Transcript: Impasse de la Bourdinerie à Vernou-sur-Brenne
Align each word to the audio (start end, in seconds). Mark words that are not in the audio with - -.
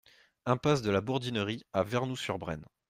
Impasse 0.47 0.81
de 0.81 0.89
la 0.89 0.99
Bourdinerie 0.99 1.63
à 1.73 1.83
Vernou-sur-Brenne 1.83 2.65